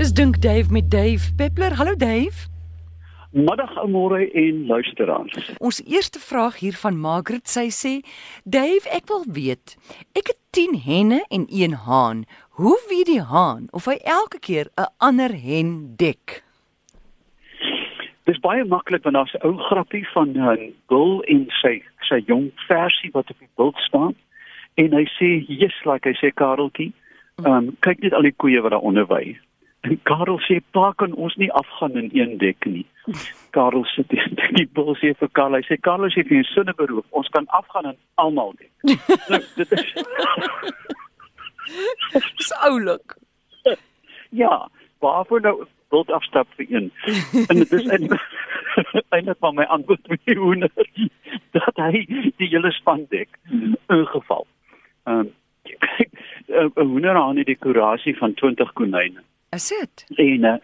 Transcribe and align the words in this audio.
Dis 0.00 0.12
dink 0.12 0.40
Dave 0.40 0.72
met 0.72 0.90
Dave 0.90 1.34
Peppler. 1.34 1.74
Hallo 1.76 1.94
Dave. 1.94 2.48
Middag 3.32 3.76
almore 3.76 4.30
en 4.30 4.66
luisteraars. 4.66 5.52
Ons 5.58 5.82
eerste 5.84 6.18
vraag 6.18 6.58
hier 6.58 6.72
van 6.72 6.96
Margaret. 7.00 7.48
Sy 7.48 7.66
sê: 7.68 7.92
"Dave, 8.44 8.88
ek 8.88 9.04
wil 9.12 9.24
weet. 9.32 9.76
Ek 10.12 10.26
het 10.32 10.38
10 10.50 10.78
henne 10.84 11.24
en 11.28 11.44
1 11.48 11.72
haan. 11.72 12.24
Hoe 12.48 12.80
weet 12.88 13.06
die 13.06 13.20
haan 13.20 13.68
of 13.70 13.84
hy 13.84 13.98
elke 14.02 14.38
keer 14.38 14.70
'n 14.76 14.88
ander 14.96 15.36
hen 15.36 15.92
dek?" 15.96 16.44
Dis 18.24 18.40
baie 18.40 18.64
maklik 18.64 19.02
want 19.02 19.14
daar's 19.14 19.34
'n 19.34 19.46
ou 19.46 19.56
grappie 19.68 20.08
van 20.14 20.32
'n 20.32 20.72
bul 20.88 21.22
en 21.22 21.46
sy 21.60 21.82
sy 22.00 22.22
jong 22.26 22.50
versie 22.68 23.10
wat 23.12 23.30
op 23.30 23.38
die 23.38 23.52
bult 23.54 23.76
staan 23.76 24.14
en 24.74 24.92
hy 24.92 25.04
sê, 25.04 25.44
"Yes, 25.48 25.84
like 25.84 26.08
hy 26.08 26.14
sê 26.14 26.32
Kareltjie, 26.34 26.92
ehm 27.44 27.52
um, 27.52 27.76
kyk 27.80 27.98
net 28.00 28.12
al 28.12 28.22
die 28.22 28.36
koeie 28.36 28.60
wat 28.62 28.70
daar 28.70 28.80
onder 28.80 29.06
wy." 29.06 29.36
En 29.80 30.00
Karel 30.02 30.40
sê, 30.44 30.60
"Pa, 30.70 30.92
kan 30.96 31.14
ons 31.14 31.36
nie 31.36 31.52
afgaan 31.52 31.96
in 31.96 32.10
een 32.12 32.38
dek 32.38 32.64
nie." 32.64 32.86
Karel 33.50 33.84
sê 33.84 34.04
die, 34.08 34.20
die 34.58 34.68
bul 34.72 34.94
sê 34.96 35.14
vir 35.18 35.28
Karel, 35.32 35.54
hy 35.54 35.62
sê, 35.68 35.80
"Karel 35.80 36.10
sê 36.10 36.26
vir 36.28 36.38
'n 36.38 36.44
sinne 36.44 36.74
beroof, 36.74 37.06
ons 37.10 37.28
kan 37.28 37.46
afgaan 37.46 37.86
in 37.86 37.96
almal 38.14 38.52
dek." 38.58 38.70
nou, 39.30 39.42
dit 39.56 39.72
is 39.72 39.94
Dis 42.36 42.52
oulik. 42.66 43.16
Ja, 44.30 44.68
waarvoor 44.98 45.40
nou 45.40 45.66
wild 45.88 46.10
afstap 46.10 46.48
vir 46.56 46.66
een? 46.68 46.92
En 47.48 47.56
dit 47.56 47.72
is 47.72 47.86
eintlik 47.86 48.22
eintlik 49.14 49.38
van 49.38 49.54
my 49.54 49.64
antwoord 49.64 50.08
met 50.08 50.20
die 50.24 50.38
hoender 50.38 50.70
dat 51.56 51.76
hy 51.76 52.04
die 52.38 52.48
hele 52.48 52.72
span 52.72 53.06
dek 53.10 53.28
in 53.50 54.06
geval. 54.14 54.46
Ehm 55.04 55.26
um, 55.26 55.38
kyk, 55.78 56.10
'n 56.48 56.86
hoender 56.86 57.14
aan 57.16 57.34
die 57.34 57.44
dekorasie 57.44 58.16
van 58.18 58.34
20 58.34 58.72
konyne. 58.72 59.22
Is 59.50 59.68
dit? 59.68 60.04
En 60.16 60.44
uh, 60.44 60.56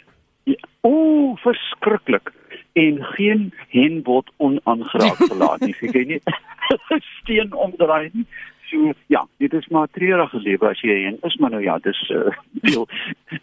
ja, 0.45 0.57
o, 0.81 1.35
verskriklik. 1.37 2.33
En 2.73 3.05
geen 3.05 3.53
hen 3.69 4.03
word 4.03 4.31
onaangeraak 4.37 5.17
gelaat 5.17 5.61
nie. 5.61 5.75
Jy 5.81 5.91
kan 5.93 6.07
nie 6.07 6.21
steen 7.23 7.53
omdraai 7.55 8.11
nie. 8.13 8.27
So 8.71 8.93
ja, 9.07 9.27
dit 9.39 9.53
is 9.53 9.67
maar 9.69 9.87
treurige 9.95 10.39
lewe 10.43 10.69
as 10.69 10.81
jy 10.81 11.03
hen 11.05 11.19
is, 11.23 11.37
maar 11.37 11.51
nou 11.51 11.63
ja, 11.63 11.79
dis 11.79 12.01
uh, 12.17 12.31
deel 12.67 12.89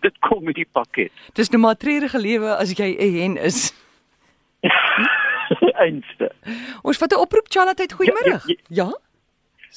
dit 0.01 0.19
kom 0.19 0.43
met 0.43 0.55
die 0.55 0.67
pakket. 0.71 1.11
Dis 1.33 1.49
nou 1.49 1.61
maar 1.61 1.75
treurige 1.79 2.19
lewe 2.19 2.55
as 2.55 2.73
jy 2.77 2.95
'n 2.99 3.15
hen 3.21 3.37
is. 3.37 3.71
Einste. 5.79 6.31
Ons 6.83 6.97
vat 6.97 7.11
'n 7.11 7.19
oproep 7.19 7.47
Charlotte, 7.49 7.87
goeiemôre. 7.95 8.37
Ja, 8.45 8.55
Ja? 8.67 8.91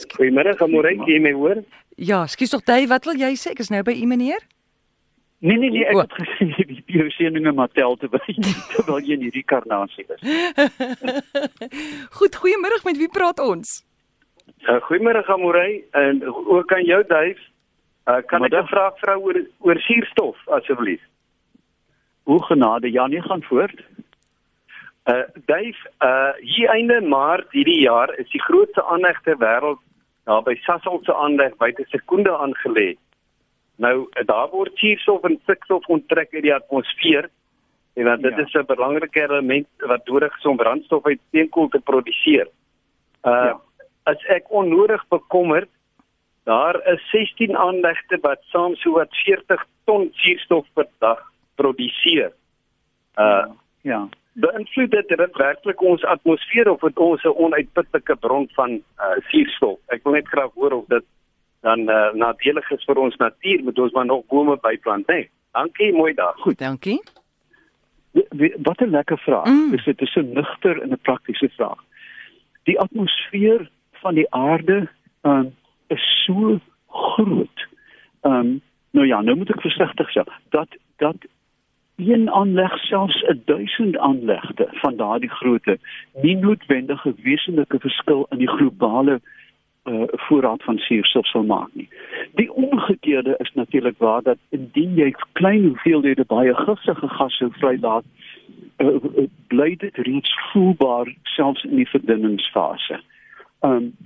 Goeiemôre, 0.05 0.53
Amorey, 0.61 0.97
kan 0.97 1.09
jy 1.09 1.21
my 1.25 1.33
hoor? 1.33 1.63
Ja, 1.97 2.27
skus 2.29 2.53
tog 2.53 2.65
Dave, 2.69 2.89
wat 2.93 3.07
wil 3.09 3.17
jy 3.17 3.33
sê? 3.41 3.55
Ek 3.55 3.63
is 3.65 3.73
nou 3.73 3.81
by 3.87 3.95
u 3.97 4.07
meneer. 4.11 4.45
Nee 5.45 5.57
nee 5.61 5.71
nee, 5.71 5.85
ek 5.85 5.97
het 6.01 6.15
gesê 6.17 6.65
die 6.69 6.83
bioseninge 6.89 7.53
maar 7.53 7.69
tel 7.77 7.97
te 8.01 8.09
by 8.09 8.21
terwyl 8.73 9.05
jy 9.05 9.17
in 9.19 9.27
hierdie 9.27 9.45
karnasie 9.45 10.07
is. 10.09 10.23
Goed, 12.19 12.39
goeiemôre, 12.41 12.81
met 12.89 13.01
wie 13.01 13.11
praat 13.13 13.41
ons? 13.45 13.79
Uh, 14.65 14.81
goeiemôre, 14.89 15.25
Amorey, 15.33 15.83
en 15.93 16.25
ook 16.25 16.73
aan 16.73 16.89
jou, 16.89 17.03
Duif. 17.09 17.41
Uh, 18.07 18.21
kan 18.31 18.45
ek 18.45 18.53
Middag. 18.53 18.65
'n 18.65 18.73
vraag 18.73 18.99
vra 19.03 19.17
oor 19.19 19.41
oor 19.67 19.81
suurstof 19.83 20.41
asseblief? 20.57 21.03
Hoe 22.29 22.43
genade, 22.49 22.91
ja, 22.93 23.07
nee 23.07 23.23
gaan 23.23 23.43
voort. 23.43 23.81
Uh 25.07 25.23
Duif, 25.47 25.79
uh 26.03 26.33
hier 26.41 26.69
einde 26.69 27.01
Maart 27.01 27.51
hierdie 27.53 27.81
jaar 27.81 28.11
is 28.19 28.31
die 28.31 28.43
grootste 28.43 28.83
aanlegte 28.83 29.37
wêreld 29.39 29.83
daar 30.27 30.43
by 30.47 30.55
Sasol 30.67 31.01
se 31.07 31.15
aanleg 31.15 31.57
buite 31.61 31.85
sekonde 31.93 32.33
aangelê. 32.35 32.97
Nou 33.79 34.07
daar 34.27 34.49
word 34.51 34.73
suurstof 34.81 35.25
en 35.29 35.39
stikstof 35.43 35.87
onttrek 35.93 36.35
uit 36.35 36.43
die 36.43 36.55
atmosfeer 36.55 37.29
en 37.97 38.05
want 38.05 38.23
dit 38.23 38.37
Ja. 38.37 38.43
is 38.45 38.55
'n 38.55 38.67
belangrike 38.67 39.21
element 39.23 39.67
wat 39.79 40.07
nodig 40.09 40.37
is 40.39 40.45
om 40.45 40.57
brandstof 40.57 41.07
uit 41.07 41.21
steenkool 41.29 41.69
te 41.69 41.81
produseer. 41.81 42.49
Uh 43.25 43.31
Ja. 43.33 43.61
as 44.05 44.25
ek 44.29 44.51
onnodig 44.51 45.05
bekommerd 45.09 45.69
daar 46.45 46.77
is 46.93 47.11
16 47.11 47.57
aanlegte 47.57 48.19
wat 48.23 48.39
saam 48.53 48.75
so 48.77 48.93
wat 48.93 49.09
40 49.25 49.65
ton 49.85 50.11
suurstof 50.13 50.67
per 50.75 50.87
dag 50.99 51.23
produseer. 51.55 52.33
Uh 53.19 53.47
Ja. 53.83 54.09
Beïnvloed 54.41 54.91
dit 54.91 55.09
dit 55.09 55.37
werklik 55.41 55.81
ons 55.83 56.05
atmosfeer 56.05 56.69
of 56.71 56.81
het 56.81 56.99
ons 56.99 57.23
'n 57.25 57.35
onuitputlike 57.45 58.17
bron 58.17 58.49
van 58.55 58.71
uh, 58.73 59.17
suurstof? 59.29 59.79
Ek 59.89 60.03
wil 60.05 60.13
net 60.13 60.29
graag 60.29 60.53
hoor 60.55 60.73
of 60.73 60.87
dit 60.89 61.05
dan 61.61 61.81
uh, 61.89 62.13
nadelig 62.15 62.71
is 62.71 62.85
vir 62.85 62.99
ons 62.99 63.17
natuur, 63.17 63.63
moet 63.65 63.79
ons 63.79 63.93
maar 63.93 64.07
nog 64.07 64.27
bome 64.27 64.59
byplant, 64.61 65.07
hè? 65.07 65.15
Nee. 65.15 65.31
Dankie, 65.53 65.93
mooi 65.93 66.15
dag. 66.15 66.37
Goed, 66.37 66.59
dankie. 66.59 67.01
We- 68.13 68.57
Wat 68.63 68.81
'n 68.81 68.91
lekker 68.91 69.19
vraag. 69.19 69.45
Mm. 69.47 69.71
Dis 69.71 69.85
dit 69.85 70.01
is 70.01 70.13
so 70.13 70.21
nugter 70.21 70.83
en 70.83 70.91
'n 70.93 70.99
praktiese 71.03 71.49
vraag. 71.49 71.81
Die 72.65 72.81
atmosfeer 72.81 73.71
van 73.93 74.15
die 74.15 74.31
aarde 74.33 74.89
um, 75.23 75.55
is 75.89 76.25
so 76.27 76.61
groot. 76.89 77.67
Ehm 78.23 78.33
um, 78.35 78.61
nou 78.91 79.07
ja, 79.07 79.21
nou 79.21 79.37
moet 79.37 79.51
ek 79.51 79.61
versigtig 79.61 80.15
wees 80.15 80.27
dat 80.51 80.69
dat 80.97 81.17
een 81.97 82.31
aanleg 82.31 82.79
selfs 82.79 83.23
'n 83.23 83.43
1000 83.45 83.99
aanlegte 83.99 84.69
van 84.71 84.97
daardie 84.97 85.31
grootte 85.31 85.79
nie 86.23 86.37
noodwendig 86.37 87.05
'n 87.07 87.17
wesenlike 87.23 87.79
verskil 87.81 88.27
in 88.31 88.39
die 88.39 88.49
globale 88.49 89.21
uh, 89.85 90.03
voorraad 90.07 90.63
van 90.63 90.79
suurstof 90.79 91.27
sal 91.27 91.45
maak 91.45 91.69
nie. 91.73 91.89
Die 92.35 92.53
omgekeerde 92.53 93.35
is 93.39 93.51
natuurlik 93.55 93.99
waar 93.99 94.23
dat 94.23 94.39
indien 94.49 94.95
jy 94.95 95.15
klein 95.33 95.65
hoeveelhede 95.65 96.25
baie 96.25 96.55
giftige 96.55 97.09
gasse 97.09 97.49
vrylaat, 97.51 98.05
uh, 98.77 98.87
uh, 98.87 99.29
bly 99.47 99.77
dit 99.77 99.97
reeds 99.97 100.39
voelbaar 100.53 101.15
selfs 101.23 101.65
in 101.65 101.77
die 101.77 101.89
verdunningsfase. 101.89 103.01
Um 103.61 103.97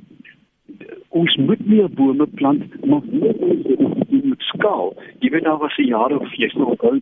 ons 1.09 1.37
moet 1.37 1.67
meer 1.67 1.91
bome 1.91 2.27
plant, 2.27 2.84
maar 2.87 3.03
nie 3.11 4.23
moet 4.23 4.43
skaal. 4.43 4.95
Jy 5.19 5.31
weet 5.31 5.43
nou 5.43 5.59
was 5.59 5.77
'n 5.77 5.87
jaar 5.87 6.12
of 6.12 6.34
jy 6.34 6.50
nog 6.55 6.69
onthou 6.69 7.00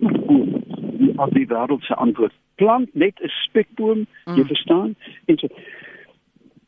die 0.00 1.12
al 1.16 1.30
die 1.30 1.46
wêreld 1.46 1.82
se 1.84 1.94
antwoord. 1.94 2.32
Plant 2.54 2.94
net 2.94 3.20
'n 3.20 3.28
spekboom, 3.28 4.06
jy 4.24 4.44
verstaan? 4.44 4.94
En 5.26 5.38
so 5.38 5.48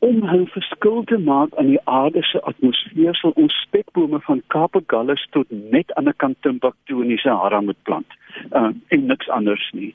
om 0.09 0.17
'n 0.25 0.47
verskil 0.47 1.05
te 1.05 1.19
maak 1.19 1.55
aan 1.55 1.67
die 1.67 1.85
aarde 1.85 2.23
se 2.23 2.41
atmosfeer 2.43 3.15
sal 3.15 3.31
ons 3.31 3.55
spekbome 3.67 4.21
van 4.21 4.43
Kaap 4.47 4.81
Gallus 4.87 5.27
tot 5.31 5.47
net 5.51 5.95
aan 5.95 6.05
die 6.05 6.17
kant 6.17 6.37
Timbuktu 6.41 7.03
in 7.03 7.09
die 7.09 7.19
Sahara 7.19 7.61
moet 7.61 7.83
plant. 7.83 8.07
Uh, 8.53 8.71
en 8.89 9.07
niks 9.07 9.29
anders 9.29 9.71
nie. 9.73 9.95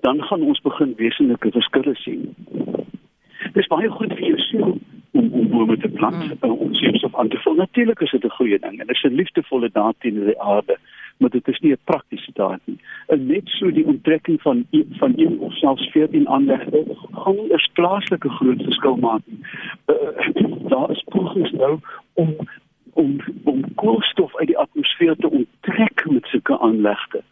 Dan 0.00 0.22
gaan 0.22 0.42
ons 0.42 0.60
begin 0.60 0.94
wesenlike 0.96 1.50
verskille 1.50 1.94
sien. 1.94 2.34
Dis 3.52 3.66
baie 3.66 3.88
goed 3.88 4.12
vir 4.12 4.26
jou 4.28 4.38
siel 4.38 4.78
om 5.10 5.32
om 5.32 5.48
bome 5.48 5.76
te 5.78 5.88
plant, 5.88 6.24
mm. 6.24 6.50
uh, 6.50 6.60
om 6.60 6.74
suurstof 6.74 7.14
aan 7.14 7.28
te 7.28 7.38
vul. 7.38 7.54
Natuurlik 7.54 8.00
is 8.00 8.10
dit 8.10 8.24
'n 8.24 8.38
goeie 8.38 8.58
ding 8.58 8.80
en 8.80 8.86
dit 8.86 8.96
is 8.96 9.02
'n 9.10 9.14
liefdevolle 9.14 9.70
daad 9.72 9.94
teenoor 9.98 10.26
die 10.26 10.40
aarde, 10.40 10.78
maar 11.18 11.30
dit 11.30 11.48
is 11.48 11.58
nie 11.58 11.72
'n 11.72 11.84
praktiese 11.84 12.30
daad 12.34 12.60
nie. 12.64 12.78
En 13.06 13.26
net 13.26 13.48
so 13.48 13.70
die 13.72 13.86
onttrekking 13.86 14.40
van 14.42 14.66
e- 14.70 14.84
van 14.90 15.12
een 15.16 15.38
of 15.40 15.52
selfs 15.52 15.90
14 15.90 16.28
aanlegte 16.28 16.84
gaan 17.12 17.34
nie 17.34 17.52
'n 17.52 17.72
plaaslike 17.72 18.28
groot 18.28 18.62
verskil 18.62 18.96
maak 18.96 19.22
nie. 19.24 19.40
Uh, 19.86 20.68
daar 20.72 20.90
is 20.90 21.04
pogings 21.08 21.50
nou 21.50 21.78
om 22.12 22.36
om 22.92 23.16
om 23.44 23.74
koolstof 23.74 24.36
uit 24.36 24.46
die 24.46 24.58
atmosfeer 24.58 25.16
te 25.16 25.30
onttrek 25.30 26.10
met 26.10 26.26
sulke 26.26 26.58
aanlegte. 26.58 27.22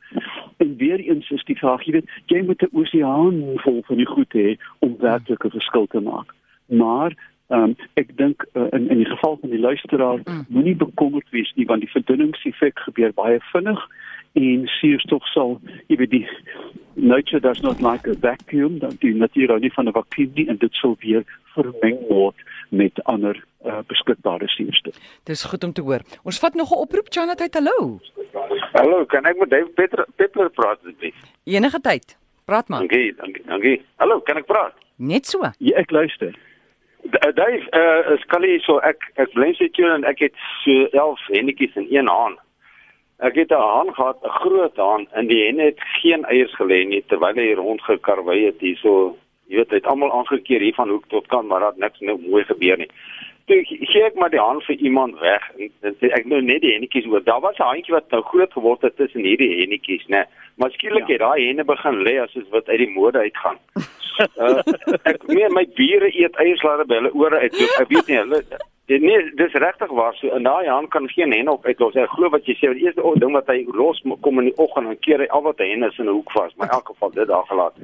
En 0.57 0.77
weer 0.77 1.01
eens 1.01 1.31
is 1.31 1.45
die 1.45 1.59
vraag, 1.59 1.83
jy 1.83 1.93
weet, 1.93 2.11
jy 2.27 2.43
moet 2.45 2.63
'n 2.63 2.77
oseaan 2.77 3.43
vol 3.55 3.83
van 3.87 3.97
die 3.97 4.07
goed 4.07 4.33
hê 4.33 4.57
om 4.79 4.97
werklik 4.99 5.45
'n 5.45 5.51
verskil 5.51 5.87
te 5.87 6.01
maak. 6.01 6.35
Maar 6.67 7.13
Um, 7.49 7.77
ek 7.95 8.09
dink 8.17 8.43
uh, 8.55 8.67
in 8.73 8.89
in 8.91 8.99
die 8.99 9.07
geval 9.07 9.37
van 9.41 9.51
die 9.51 9.59
luisteraar 9.61 10.19
Mm. 10.25 10.45
moenie 10.49 10.75
bekommerd 10.77 11.29
wees 11.31 11.53
nie 11.55 11.67
want 11.67 11.81
die 11.81 11.91
verdunningseffek 11.91 12.79
gebeur 12.79 13.13
baie 13.15 13.39
vinnig 13.53 13.79
en 14.35 14.67
suurstof 14.67 15.23
sal 15.35 15.61
jy 15.89 15.97
weet 15.97 16.11
die 16.11 16.27
nature 16.95 17.41
does 17.41 17.61
not 17.63 17.81
like 17.81 18.11
a 18.11 18.15
vacuum 18.21 18.79
dat 18.79 18.99
die 19.01 19.15
natuur 19.15 19.49
hou 19.49 19.59
nie 19.59 19.71
van 19.73 19.87
'n 19.89 19.93
vakuum 19.93 20.33
nie 20.35 20.49
en 20.49 20.57
dit 20.57 20.75
sal 20.75 20.97
weer 21.01 21.23
vermeng 21.55 21.99
word 22.09 22.35
met 22.71 22.99
ander 23.05 23.37
uh, 23.65 23.79
beskikbare 23.87 24.49
suurstof. 24.49 24.95
Dis 25.25 25.45
goed 25.45 25.65
om 25.65 25.73
te 25.73 25.83
hoor. 25.83 26.01
Ons 26.25 26.39
vat 26.39 26.55
nog 26.55 26.71
'n 26.73 26.79
oproep 26.83 27.07
Charlotte, 27.11 27.49
hallo. 27.53 28.01
Hallo, 28.73 29.05
kan 29.05 29.25
ek 29.25 29.39
met 29.39 29.51
Dave 29.51 29.71
Peter 29.75 30.07
Peppler 30.17 30.51
praat 30.51 30.79
asseblief? 30.83 31.15
Enige 31.45 31.81
tyd. 31.81 32.17
Praat 32.45 32.69
maar. 32.69 32.79
Dankie, 32.79 33.15
dankie, 33.17 33.43
dankie. 33.47 33.83
Hallo, 33.97 34.21
kan 34.21 34.37
ek 34.37 34.47
praat? 34.47 34.75
Net 34.97 35.27
so. 35.27 35.39
Ja, 35.59 35.77
ek 35.79 35.91
luister. 35.91 36.35
D- 37.11 37.27
uh, 37.27 37.33
Dave, 37.35 37.65
uh, 37.73 38.15
is 38.15 38.25
Callie 38.27 38.61
so 38.61 38.79
ek 38.79 38.99
ek 39.17 39.33
bly 39.35 39.53
sê 39.59 39.69
jy 39.73 39.85
en 39.95 40.05
ek 40.05 40.19
het 40.27 40.35
so 40.65 40.87
11 40.93 41.27
hennetjies 41.37 41.77
in 41.77 41.87
een 41.91 42.09
haan. 42.09 42.37
Ek 43.21 43.35
het 43.35 43.51
'n 43.51 43.61
haan 43.61 43.95
gehad, 43.95 44.19
'n 44.25 44.29
groot 44.41 44.77
haan 44.77 45.07
en 45.13 45.27
die 45.27 45.45
henne 45.47 45.63
het 45.71 45.81
geen 46.03 46.25
eiers 46.25 46.55
gelê 46.61 46.85
nie 46.87 47.03
terwyl 47.09 47.35
hy 47.35 47.55
rondgekarwei 47.55 48.45
het 48.47 48.61
hierso. 48.61 49.17
Jy 49.49 49.57
weet, 49.57 49.71
hy 49.71 49.77
het 49.77 49.87
almal 49.87 50.13
aangekeer 50.13 50.61
hier 50.61 50.75
van 50.75 50.89
hoek 50.89 51.07
tot 51.09 51.27
kant, 51.27 51.49
maar 51.49 51.61
daar 51.61 51.71
het 51.71 51.79
niks 51.79 52.01
nou 52.01 52.19
mooi 52.29 52.45
gebeur 52.45 52.77
nie. 52.79 52.89
toe 53.47 53.63
gee 53.65 54.03
ek 54.03 54.15
maar 54.15 54.31
die 54.31 54.41
haan 54.41 54.61
vir 54.61 54.75
iemand 54.77 55.19
weg. 55.21 55.43
Ek, 55.83 55.95
ek 56.03 56.25
nou 56.27 56.41
net 56.43 56.61
die 56.63 56.73
hennetjies 56.73 57.07
oor. 57.07 57.23
Daar 57.25 57.41
was 57.41 57.57
'n 57.59 57.63
handjie 57.63 57.95
wat 57.95 58.11
nou 58.11 58.23
groot 58.23 58.53
geword 58.53 58.83
het 58.83 58.97
tussen 58.97 59.21
hierdie 59.23 59.61
hennetjies, 59.61 60.05
né? 60.09 60.25
Maar 60.57 60.71
skielik 60.71 61.07
Ja. 61.07 61.13
het 61.13 61.19
daai 61.21 61.47
henne 61.47 61.65
begin 61.65 62.03
lê 62.03 62.19
as 62.23 62.35
is 62.35 62.49
wat 62.51 62.69
uit 62.69 62.79
die 62.79 62.91
mode 62.91 63.19
uitgaan. 63.19 63.59
uh, 64.19 64.63
ek 65.13 65.27
meen 65.29 65.53
my 65.53 65.67
bure 65.77 66.11
eet 66.13 66.41
eierslare 66.43 66.87
by 66.87 67.01
hulle 67.01 67.13
ore 67.15 67.43
uit. 67.45 67.55
So, 67.55 67.83
ek 67.83 67.93
weet 67.93 68.09
nie 68.13 68.23
hulle 68.23 68.43
nee, 68.87 69.31
dis 69.35 69.53
regtig 69.53 69.91
waar 69.91 70.15
so 70.15 70.35
in 70.35 70.43
daai 70.43 70.67
haan 70.69 70.89
kan 70.89 71.09
geen 71.09 71.33
hen 71.33 71.49
op 71.49 71.65
uitlos. 71.65 71.95
Ek 71.95 72.11
glo 72.15 72.31
wat 72.31 72.47
jy 72.47 72.55
sê, 72.55 72.71
die 72.75 72.87
eerste 72.87 73.03
ding 73.19 73.35
wat 73.35 73.49
hy 73.51 73.65
los 73.75 74.03
kom 74.23 74.39
in 74.39 74.51
die 74.51 74.59
oggend 74.63 74.91
en 74.93 74.99
keer 75.03 75.25
hy 75.25 75.29
al 75.35 75.43
wat 75.43 75.59
hy 75.59 75.71
hen 75.73 75.87
is 75.89 75.99
in 75.99 76.07
'n 76.07 76.15
hoek 76.15 76.31
vas, 76.33 76.55
maar 76.57 76.69
in 76.69 76.77
elk 76.79 76.93
geval 76.93 77.11
dit 77.11 77.29
daar 77.29 77.47
gelaat. 77.51 77.75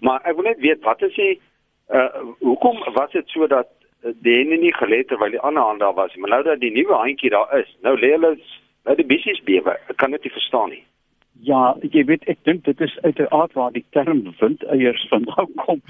Maar 0.00 0.20
ek 0.24 0.36
wil 0.36 0.44
net 0.44 0.60
weet 0.60 0.82
wat 0.84 1.02
is 1.02 1.14
die 1.14 1.40
uh 1.88 2.08
hoekom 2.40 2.76
was 2.94 3.10
dit 3.12 3.28
so 3.28 3.46
dat 3.46 3.68
uh, 4.04 4.12
die 4.22 4.36
henne 4.38 4.56
nie 4.56 4.74
gelê 4.74 5.02
terwyl 5.04 5.30
die 5.30 5.40
ander 5.40 5.62
haan 5.62 5.78
daar 5.78 5.94
was 5.94 6.14
maar 6.16 6.30
nou 6.30 6.42
dat 6.42 6.60
die 6.60 6.70
nuwe 6.70 6.94
handjie 6.94 7.30
daar 7.30 7.58
is, 7.58 7.76
nou 7.82 7.96
lê 7.96 8.12
hulle 8.12 8.36
nou 8.84 8.96
die 8.96 9.06
bissies 9.06 9.40
bewe. 9.44 9.76
Ek 9.88 9.96
kan 9.96 10.10
dit 10.10 10.22
nie 10.22 10.32
verstaan 10.32 10.68
nie. 10.68 10.84
Ja, 11.42 11.74
jy 11.80 12.04
weet 12.04 12.24
ek 12.28 12.38
dink 12.44 12.64
dit 12.64 12.80
is 12.80 12.98
uiteraard 13.02 13.52
waar 13.52 13.72
die 13.72 13.84
term 13.90 14.22
windeiers 14.40 15.06
vandaan 15.08 15.48
kom 15.64 15.80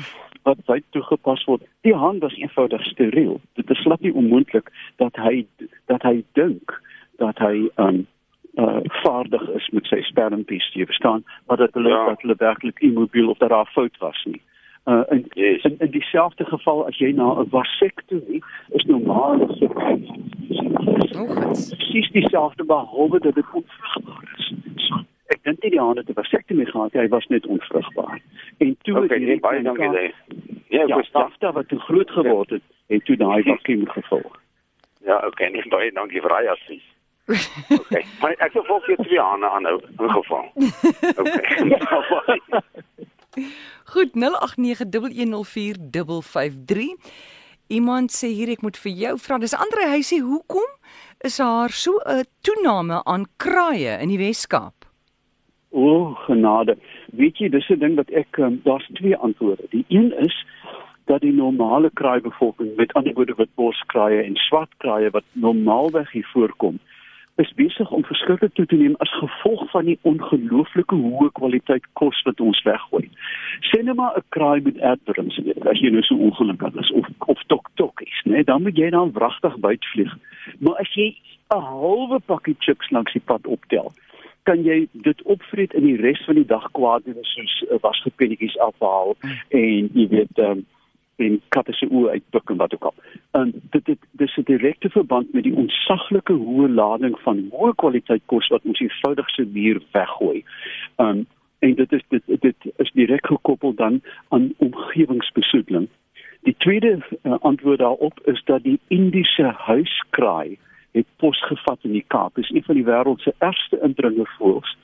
wat 0.43 0.58
wyd 0.67 0.85
toegepas 0.91 1.44
word. 1.44 1.62
Die 1.82 1.94
haan 1.94 2.19
was 2.19 2.37
eenvoudig 2.38 2.85
steriel. 2.85 3.41
Dit 3.55 3.70
is 3.70 3.81
glad 3.82 4.00
nie 4.00 4.12
onmoontlik 4.14 4.70
dat 4.97 5.17
hy 5.17 5.47
dat 5.87 6.02
hy 6.02 6.23
dink 6.38 6.76
dat 7.19 7.38
hy 7.38 7.69
um 7.76 8.06
uh 8.58 8.81
vaardig 9.02 9.43
is 9.55 9.69
met 9.73 9.87
sy 9.87 10.00
spermpies, 10.02 10.70
jy 10.75 10.87
verstaan, 10.87 11.25
maar 11.47 11.56
dat 11.56 11.75
hulle 11.75 11.88
Ja. 11.91 12.06
dat 12.06 12.20
hulle 12.23 12.35
werklik 12.38 12.79
immobiel 12.81 13.29
of 13.31 13.38
dat 13.38 13.49
daar 13.50 13.67
'n 13.67 13.73
fout 13.75 13.99
was 13.99 14.25
nie. 14.26 14.41
Uh 14.87 15.02
in 15.11 15.26
Yes. 15.35 15.62
in, 15.64 15.76
in 15.79 15.91
dieselfde 15.91 16.44
geval 16.44 16.87
as 16.87 16.97
jy 16.99 17.12
na 17.12 17.41
'n 17.41 17.49
vasektomie 17.50 18.43
is 18.73 18.85
normaal 18.85 19.38
so 19.58 19.67
Oggends. 21.20 21.69
presies 21.76 22.11
dieselfde 22.11 22.64
behalwe 22.64 23.19
dat 23.20 23.35
dit 23.35 23.44
onvrugbaar 23.52 24.35
is. 24.38 24.52
So, 24.76 24.94
dink 25.50 25.62
nie 25.62 25.70
die 25.75 25.81
haan 25.81 25.97
het 25.97 26.08
'n 26.08 26.12
vasektomie 26.14 26.67
gehad, 26.67 26.93
hy 26.93 27.08
was 27.08 27.26
net 27.26 27.47
onvrugbaar. 27.47 28.20
En 28.58 28.76
toe 28.82 28.94
Okay, 28.97 29.02
het 29.02 29.11
nee, 29.11 29.19
hierdie 29.19 29.41
baie 29.41 29.62
dankie 29.62 29.85
kaart- 29.85 29.97
daai. 29.97 30.12
Ja, 30.69 30.82
ek 30.82 30.88
Ja, 30.88 30.94
verstaan. 30.97 31.32
Wat 31.55 31.69
te 31.69 31.79
groot 31.79 32.11
geword 32.11 32.50
het, 32.50 32.62
het 32.88 33.05
toe 33.05 33.17
daai 33.17 33.43
vakuum 33.43 33.87
gevolg. 33.88 34.38
Ja, 35.05 35.26
okay, 35.26 35.49
nee, 35.50 35.69
baie 35.69 35.91
dankie 35.93 36.20
vir 36.20 36.29
daai 36.31 36.47
advies. 36.49 36.82
Okay, 37.81 38.05
maar 38.20 38.35
ek 38.38 38.52
sal 38.52 38.64
volgens 38.64 38.87
jou 38.87 38.97
twee 39.06 39.19
hande 39.20 39.49
aanhou 39.50 39.81
in 39.99 40.11
geval. 40.11 40.52
Okay. 41.17 41.70
Goed 43.94 44.11
0891104553. 44.14 46.94
Iemand 47.70 48.11
sê 48.12 48.26
hier 48.35 48.49
ek 48.50 48.62
moet 48.62 48.76
vir 48.79 48.93
jou 48.93 49.19
vra. 49.19 49.38
Dis 49.38 49.55
Andre 49.55 49.87
hy 49.93 50.00
sê 50.02 50.19
hoekom 50.19 50.67
is 51.23 51.37
daar 51.37 51.70
so 51.70 52.00
'n 52.06 52.25
toename 52.43 53.05
aan 53.05 53.26
kraaie 53.37 53.99
in 54.02 54.08
die 54.08 54.19
Wes-Kaap? 54.19 54.75
O, 55.71 56.15
genade. 56.27 56.77
Weet 57.13 57.39
jy, 57.39 57.49
dis 57.49 57.69
'n 57.71 57.79
ding 57.79 57.95
wat 57.95 58.11
ek 58.11 58.39
um, 58.39 58.61
daar's 58.65 58.89
twee 58.93 59.17
antwoorde. 59.17 59.67
Die 59.71 59.85
een 59.89 60.13
is 60.19 60.47
dat 61.05 61.21
die 61.21 61.33
normale 61.33 61.91
kraaibevolking, 61.95 62.77
met 62.77 62.93
ander 62.93 63.15
woorde 63.15 63.35
witborskraaie 63.35 64.23
en 64.23 64.37
swartkraaie 64.37 65.11
wat 65.11 65.25
normaalweg 65.33 66.11
hier 66.13 66.29
voorkom, 66.33 66.79
is 67.37 67.53
besig 67.55 67.91
om 67.91 68.05
verskriklik 68.05 68.55
toe 68.55 68.67
te 68.67 68.77
neem 68.77 68.95
as 68.99 69.13
gevolg 69.19 69.71
van 69.71 69.89
die 69.89 69.99
ongelooflike 70.03 70.95
hoë 70.95 71.31
kwaliteit 71.39 71.87
kos 72.01 72.19
wat 72.27 72.41
ons 72.41 72.63
weggooi. 72.67 73.07
Sê 73.71 73.83
net 73.83 73.97
maar 73.97 74.19
'n 74.19 74.27
kraai 74.37 74.61
met 74.61 74.81
aardwurms 74.81 75.39
eet, 75.39 75.67
as 75.67 75.81
jy 75.81 75.91
nou 75.91 76.03
so 76.03 76.15
ongelukkig 76.15 76.75
is 76.83 76.91
of 76.93 77.07
of 77.27 77.43
toktokkies, 77.47 78.21
né? 78.25 78.45
Dan 78.45 78.63
moet 78.63 78.77
jy 78.77 78.91
dan 78.91 79.13
wragtig 79.13 79.57
buitvlieg. 79.59 80.13
Maar 80.59 80.77
as 80.85 80.95
jy 80.95 81.17
'n 81.55 81.63
halwe 81.63 82.19
pakkie 82.27 82.57
chips 82.59 82.91
langs 82.91 83.13
die 83.13 83.23
pad 83.25 83.47
optel, 83.47 83.93
kan 84.43 84.63
jy 84.65 84.89
dit 84.93 85.23
opvreet 85.23 85.75
in 85.75 85.85
die 85.85 85.97
res 86.01 86.25
van 86.25 86.35
die 86.35 86.47
dag 86.47 86.71
kwaad 86.77 87.05
doen 87.05 87.25
soos 87.35 87.65
uh, 87.69 87.79
wasgepennetjies 87.81 88.59
afhaal 88.59 89.17
en 89.49 89.91
jy 89.95 90.07
weet 90.09 90.39
um, 90.39 90.67
en 91.21 91.37
katte 91.53 91.75
se 91.77 91.89
oë 91.91 92.15
uitpik 92.17 92.51
en 92.53 92.61
wat 92.63 92.75
ook 92.75 92.87
al. 92.91 92.95
En 93.37 93.53
dit 93.75 93.85
dit 93.85 94.07
dis 94.23 94.37
'n 94.37 94.47
direkte 94.49 94.89
verband 94.91 95.33
met 95.33 95.45
die 95.45 95.55
ontsaglike 95.55 96.33
hoë 96.33 96.69
lading 96.69 97.19
van 97.27 97.49
hoë 97.53 97.75
kwaliteit 97.75 98.23
kos 98.27 98.49
wat 98.49 98.65
ons 98.65 98.81
eenvoudig 98.81 99.31
se 99.31 99.45
muur 99.45 99.83
weggooi. 99.93 100.45
Um 100.97 101.27
en 101.59 101.75
dit 101.75 101.93
is 101.93 102.03
dit 102.09 102.23
dit 102.41 102.57
is 102.77 102.91
direk 102.93 103.27
gekoppel 103.27 103.75
dan 103.75 104.01
aan 104.29 104.55
omgewingsbesoedeling. 104.57 105.89
Die 106.43 106.55
tweede 106.59 106.99
uh, 107.23 107.37
antwoord 107.41 107.79
daarop 107.79 108.21
is 108.25 108.43
dat 108.45 108.63
die 108.63 108.81
Indiese 108.89 109.53
huiskraai 109.57 110.59
het 110.93 111.07
posgevat 111.17 111.79
in 111.83 111.93
die 111.93 112.05
Kaap. 112.07 112.35
Dit 112.35 112.45
is 112.45 112.51
een 112.51 112.65
van 112.65 112.75
die 112.75 112.85
wêreld 112.85 113.21
se 113.21 113.35
ergste 113.39 113.79
indringervoëls. 113.83 114.77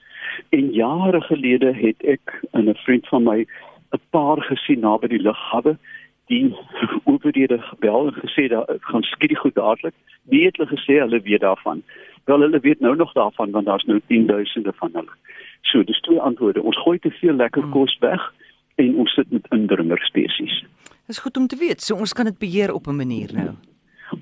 En 0.49 0.73
jare 0.73 1.21
gelede 1.21 1.73
het 1.73 2.03
ek 2.03 2.43
en 2.53 2.69
'n 2.69 2.75
vriend 2.85 3.09
van 3.09 3.23
my 3.23 3.47
'n 3.93 4.01
paar 4.11 4.43
gesien 4.43 4.81
naby 4.81 5.07
die 5.07 5.23
lughawe 5.23 5.79
die 6.27 6.55
oorlede 7.11 7.59
gebel 7.59 8.07
en 8.07 8.15
gesê 8.15 8.49
dat 8.49 8.71
gaan 8.81 9.03
skiet 9.03 9.29
die 9.29 9.39
goed 9.39 9.55
dadelik. 9.55 9.95
Die 10.23 10.45
het 10.45 10.57
hulle 10.57 10.69
gesê 10.77 10.99
hulle 10.99 11.21
weet 11.21 11.41
daarvan. 11.41 11.83
Wel 12.25 12.41
hulle 12.41 12.61
weet 12.61 12.81
nou 12.81 12.97
nog 12.97 13.13
daarvan 13.13 13.51
want 13.51 13.67
daar's 13.67 13.85
nou 13.85 14.01
10000de 14.07 14.75
van 14.75 14.91
hulle. 14.93 15.15
So, 15.61 15.85
dis 15.85 16.01
twee 16.01 16.21
antwoorde. 16.21 16.63
Ons 16.63 16.79
gooi 16.83 16.99
te 16.99 17.11
veel 17.11 17.35
lekker 17.35 17.69
kos 17.69 17.99
weg 17.99 18.33
en 18.75 18.97
ons 18.97 19.15
sit 19.15 19.31
met 19.31 19.47
indringer 19.51 19.99
spesies. 19.99 20.65
Dis 21.07 21.19
goed 21.19 21.37
om 21.37 21.47
te 21.47 21.57
weet. 21.57 21.83
So 21.83 21.97
ons 21.97 22.13
kan 22.13 22.25
dit 22.25 22.39
beheer 22.39 22.73
op 22.75 22.87
'n 22.87 22.97
manier 22.97 23.33
nou. 23.33 23.55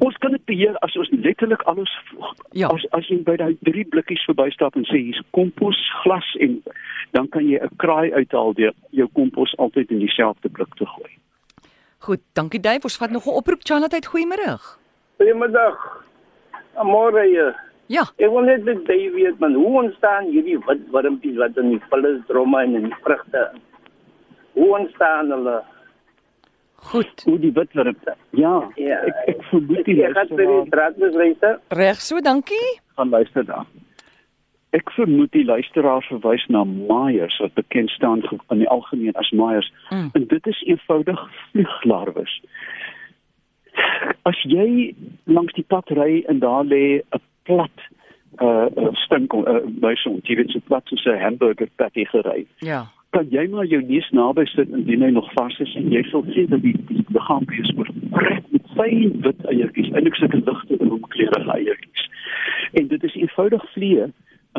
Ons 0.01 0.17
kan 0.19 0.31
dit 0.33 0.45
beheer 0.45 0.77
as 0.83 0.97
ons 0.97 1.11
letterlik 1.11 1.63
alles 1.63 1.91
Ja. 2.53 2.69
as 2.69 2.85
as 2.93 3.07
jy 3.09 3.23
by 3.23 3.37
daai 3.37 3.57
drie 3.63 3.85
blikkies 3.85 4.25
verbystap 4.25 4.77
en 4.77 4.85
sê 4.85 4.97
hier's 4.99 5.23
kompos, 5.33 5.77
glas 6.03 6.35
en 6.41 6.63
dan 7.13 7.29
kan 7.29 7.47
jy 7.47 7.59
'n 7.63 7.69
kraai 7.77 8.13
uithaal 8.13 8.53
deur 8.55 8.73
jou 8.91 9.09
kompos 9.15 9.55
altyd 9.59 9.91
in 9.91 9.99
dieselfde 9.99 10.49
blik 10.49 10.75
te 10.75 10.87
gooi. 10.87 11.11
Goed, 11.99 12.21
dankie 12.35 12.61
Dave. 12.61 12.81
Ons 12.85 12.97
vat 12.97 13.11
nog 13.11 13.27
'n 13.27 13.31
oproep. 13.37 13.61
Charlotte, 13.63 14.07
goeiemôre. 14.07 14.59
Goeiemiddag. 15.19 16.05
Môre 16.83 17.23
hier. 17.29 17.55
Ja, 17.87 18.03
Ek 18.19 18.31
wil 18.31 18.41
net 18.49 18.65
met 18.65 18.87
jy 18.89 19.11
weet 19.13 19.39
man, 19.41 19.55
hoe 19.55 19.83
ontstaan 19.85 20.25
hierdie 20.33 20.59
wit 20.67 20.81
wurmpies 20.91 21.37
wat 21.37 21.57
in 21.57 21.69
die 21.71 21.81
vullis 21.91 22.21
dromme 22.27 22.63
en 22.63 22.75
in 22.75 22.83
die 22.85 22.97
vrugte? 23.05 23.51
Hoe 24.55 24.79
ontstaan 24.79 25.31
hulle? 25.31 25.63
Goed. 26.91 27.23
Hoe 27.25 27.39
die 27.39 27.53
witwurm. 27.53 27.97
Ja, 28.31 28.69
Ja. 28.77 28.99
ek 29.09 29.15
ek 29.35 29.43
vermoed 29.51 29.85
die 29.85 30.03
Ek 30.05 30.13
gaan 30.15 30.29
vir 30.29 30.37
die 30.37 30.45
luisteraar 30.45 30.71
draadbesluiter. 30.71 31.59
Reg 31.69 32.01
so, 32.01 32.21
dankie. 32.21 32.69
gaan 32.97 33.09
luister 33.11 33.45
daar. 33.45 33.67
Ek 34.75 34.91
vermoed 34.91 35.33
die 35.33 35.45
luisteraar 35.45 36.03
verwys 36.03 36.45
na 36.49 36.65
Myers 36.65 37.39
wat 37.39 37.55
bekend 37.55 37.91
staan 37.91 38.23
in 38.51 38.59
die 38.59 38.69
algemeen 38.69 39.15
as 39.15 39.31
Myers. 39.31 39.73
Mm. 39.91 40.11
En 40.13 40.27
dit 40.27 40.47
is 40.47 40.63
eenvoudig 40.67 41.21
vlieglarwes. 41.51 42.41
As 44.23 44.41
jy 44.43 44.95
langs 45.25 45.55
die 45.55 45.67
pad 45.69 45.91
ry 45.91 46.25
en 46.29 46.39
daar 46.39 46.65
lê 46.65 47.03
'n 47.03 47.23
plat 47.45 47.79
uh, 48.41 48.67
uh 48.77 48.91
stink 49.05 49.33
uh, 49.33 49.63
muisond, 49.81 50.27
jy 50.27 50.37
weet 50.37 50.51
so 50.51 50.61
plat 50.67 50.83
soos 50.89 51.07
'n 51.07 51.23
hamburger 51.23 51.69
patty 51.77 52.05
gery. 52.05 52.47
Ja. 52.59 52.87
Kan 53.15 53.31
jy 53.31 53.47
maar 53.53 53.67
jou 53.71 53.81
neus 53.83 54.09
naby 54.17 54.45
sit 54.51 54.69
indien 54.69 55.05
hy 55.07 55.11
nog 55.15 55.31
vars 55.39 55.59
is 55.63 55.75
en 55.79 55.91
jy 55.93 56.03
sal 56.11 56.25
sien 56.35 56.51
dat 56.51 56.63
die, 56.65 56.75
liggaampie 57.15 57.63
is 57.63 57.73
oortrek 57.79 58.45
met 58.51 58.71
fyn 58.77 59.19
wit 59.27 59.45
eiertjies, 59.53 59.91
eintlik 59.95 60.19
sulke 60.19 60.41
ligte 60.43 60.79
roomkleurige 60.83 61.57
eiertjies. 61.59 62.07
En 62.81 62.89
dit 62.91 63.05
is 63.11 63.19
eenvoudig 63.23 63.67
vliee 63.75 64.09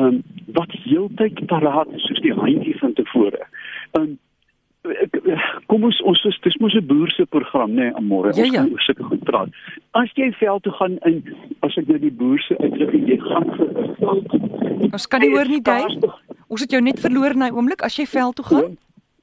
um, 0.00 0.22
wat 0.56 0.72
heeltyd 0.86 1.42
paraat 1.52 1.92
is 1.98 2.06
soos 2.08 2.22
die 2.24 2.32
handjie 2.36 2.76
van 2.80 2.96
tevore. 2.96 3.42
Um, 3.98 4.16
kom 5.70 5.84
ons 5.88 5.98
ons 6.06 6.24
is 6.30 6.38
dis 6.44 6.58
mos 6.62 6.74
'n 6.74 6.86
boer 6.86 7.10
se 7.10 7.26
program 7.26 7.70
nê 7.74 7.90
nee, 7.90 8.02
môre 8.08 8.32
Ja, 8.36 8.44
ons 8.44 8.54
ja. 8.54 8.62
kan 8.62 8.72
oor 8.72 8.84
sulke 8.86 9.02
goed 9.02 9.24
praat. 9.24 9.48
As 9.92 10.10
jy 10.14 10.30
veld 10.40 10.62
toe 10.62 10.72
gaan 10.72 10.98
in 11.04 11.22
as 11.60 11.76
ek 11.76 11.88
nou 11.88 11.98
die 11.98 12.12
boer 12.12 12.40
se 12.40 12.58
uitdruk 12.58 12.94
en 12.94 13.06
jy 13.06 13.18
gaan 13.18 13.50
vir 13.56 13.68
'n 13.68 13.94
veld 13.98 14.92
Ons 14.92 15.06
kan 15.06 15.20
nie 15.20 15.30
hoor 15.30 15.48
nie, 15.48 15.62
Dave. 15.62 16.14
Ons 16.46 16.60
het 16.60 16.70
jou 16.70 16.82
net 16.82 17.00
verloor 17.00 17.30
in 17.30 17.42
'n 17.42 17.54
oomblik 17.54 17.82
as 17.82 17.96
jy 17.96 18.06
veld 18.06 18.36
toe 18.36 18.44
gaan. 18.44 18.76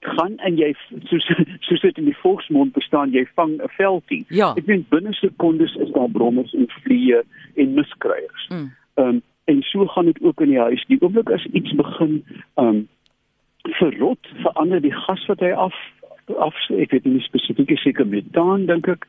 gaan 0.03 0.38
en 0.38 0.58
jy 0.58 0.74
soos 1.03 1.25
soos 1.68 1.82
dit 1.82 1.98
in 1.98 2.06
die 2.06 2.18
volksmond 2.18 2.74
bestaan 2.74 3.12
jy 3.12 3.25
vang 3.36 3.62
'n 3.62 3.70
veldie. 3.77 4.25
Ja. 4.30 4.53
Ek 4.58 4.65
meen 4.65 4.86
binne 4.89 5.13
sekondes 5.13 5.75
is 5.75 5.92
daar 5.92 6.10
brommers 6.10 6.53
en 6.53 6.68
vliee 6.84 7.22
en 7.56 7.74
miskryers. 7.74 8.48
Mm. 8.50 8.72
Ehm 8.94 9.08
um, 9.08 9.22
en 9.46 9.62
so 9.62 9.86
gaan 9.88 10.06
dit 10.06 10.22
ook 10.22 10.42
in 10.42 10.50
die 10.50 10.60
huis. 10.60 10.86
Die 10.88 11.01
oomblik 11.01 11.30
as 11.30 11.46
iets 11.46 11.75
begin 11.75 12.24
ehm 12.56 12.68
um, 12.68 12.88
verrot, 13.62 14.27
verander 14.44 14.82
die 14.82 14.94
gas 14.94 15.25
wat 15.25 15.39
hy 15.39 15.51
af 15.51 15.75
af 16.38 16.56
ek 16.70 16.92
weet 16.92 17.06
nie 17.06 17.20
spesifiek 17.20 17.77
seker 17.80 18.08
metaan 18.08 18.65
dink 18.65 18.88
ek 18.88 19.08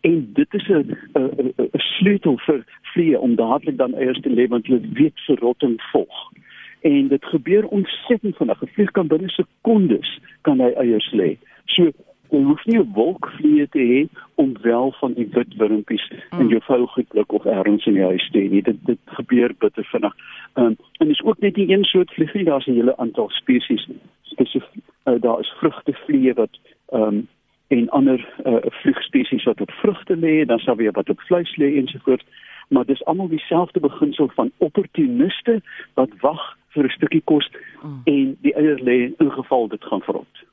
en 0.00 0.32
dit 0.34 0.54
is 0.54 0.68
'n 0.68 0.96
'n 1.14 1.30
'n 1.38 1.52
'n 1.58 1.82
sleutel 1.98 2.38
vir 2.46 2.64
vliee 2.94 3.18
om 3.18 3.36
dadelik 3.36 3.76
dan 3.76 3.94
eiers 3.94 4.20
te 4.20 4.30
lê 4.30 4.48
want 4.48 4.66
hulle 4.66 4.82
weet 4.92 5.20
verrotting 5.26 5.80
volg 5.92 6.32
en 6.80 7.08
dit 7.08 7.24
gebeur 7.24 7.66
ontsettend 7.66 8.36
vinnig. 8.36 8.62
'n 8.62 8.72
Vlieg 8.72 8.90
kan 8.90 9.06
binne 9.06 9.28
sekondes 9.28 10.20
kan 10.40 10.60
hy 10.60 10.72
eiers 10.72 11.10
lê. 11.12 11.36
So 11.64 11.90
jy 12.30 12.42
hoef 12.42 12.64
nie 12.64 12.78
'n 12.78 12.92
wolkvliee 12.94 13.68
te 13.68 13.78
hê 13.78 14.08
om 14.34 14.56
wel 14.62 14.92
van 15.00 15.12
die 15.12 15.28
wit 15.30 15.56
wurmpies 15.56 16.10
mm. 16.10 16.40
in 16.40 16.48
jou 16.48 16.60
vuilgoedblik 16.62 17.32
of 17.32 17.44
ergens 17.44 17.86
in 17.86 17.94
die 17.94 18.02
huis 18.02 18.30
te 18.30 18.38
hê. 18.38 18.62
Dit 18.62 18.86
dit 18.86 18.98
gebeur 19.04 19.54
bitter 19.58 19.84
vinnig. 19.84 20.14
Ehm 20.54 20.66
um, 20.66 20.76
en 20.98 21.10
is 21.10 21.22
ook 21.22 21.38
net 21.38 21.56
nie 21.56 21.70
een 21.72 21.84
soort 21.84 22.12
vlieg 22.12 22.34
nie, 22.34 22.44
daar's 22.44 22.66
'n 22.66 22.72
hele 22.72 22.96
aantal 22.96 23.30
spesies. 23.30 23.88
Spesifiek 24.22 24.84
uh, 25.04 25.20
daar 25.20 25.40
is 25.40 25.54
vrugtevliee 25.58 26.34
wat 26.34 26.58
ehm 26.92 27.02
um, 27.02 27.28
en 27.68 27.88
ander 27.88 28.28
uh, 28.44 28.56
vliegspesies 28.62 29.44
wat 29.44 29.60
op 29.60 29.70
vrugte 29.70 30.16
lê, 30.16 30.44
dan 30.44 30.58
sal 30.58 30.76
weer 30.76 30.92
wat 30.92 31.08
op 31.08 31.20
vleis 31.20 31.56
lê 31.56 31.76
ensovoorts 31.76 32.24
maar 32.68 32.84
dis 32.84 33.04
almal 33.04 33.28
dieselfde 33.28 33.80
beginsel 33.80 34.30
van 34.34 34.50
opportuniste 34.56 35.62
wat 35.94 36.10
wag 36.20 36.56
vir 36.76 36.84
'n 36.84 36.96
stukkie 36.98 37.22
kos 37.24 37.48
mm. 37.82 38.02
en 38.04 38.36
die 38.44 38.54
eier 38.54 38.78
lê 38.84 38.98
in 39.18 39.30
geval 39.38 39.68
dit 39.68 39.82
gaan 39.84 40.04
vrot. 40.04 40.44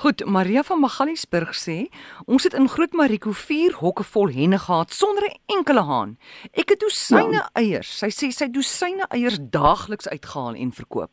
Goed, 0.00 0.24
Maria 0.24 0.62
van 0.64 0.78
Magaliesburg 0.80 1.50
sê, 1.52 1.90
ons 2.24 2.44
het 2.46 2.54
in 2.56 2.68
Groot 2.72 2.94
Mariko 2.96 3.34
4 3.36 3.74
hokke 3.82 4.04
vol 4.14 4.30
henne 4.32 4.58
gehad 4.58 4.94
sonder 4.96 5.24
'n 5.28 5.56
enkele 5.56 5.82
haan. 5.84 6.16
Ek 6.56 6.72
het 6.72 6.80
dosyne 6.80 7.42
ja. 7.42 7.50
eiers. 7.52 7.90
Sy 7.98 8.08
sê 8.08 8.30
sy 8.32 8.48
dosyne 8.48 9.04
eiers 9.10 9.38
daagliks 9.40 10.08
uitgehaal 10.08 10.54
en 10.54 10.72
verkoop. 10.72 11.10